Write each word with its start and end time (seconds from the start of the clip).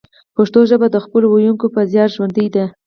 پښتو 0.35 0.59
ژبه 0.69 0.87
د 0.91 0.97
خپلو 1.05 1.25
ویونکو 1.29 1.65
په 1.75 1.81
زیار 1.91 2.09
ژوندۍ 2.15 2.47
ده 2.55 2.65